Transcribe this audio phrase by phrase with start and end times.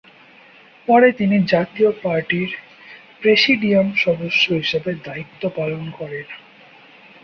[0.87, 2.49] পরে তিনি জাতীয় পার্টির
[3.21, 6.27] প্রেসিডিয়াম সদস্য হিসাবে দায়িত্ব পালন করেন।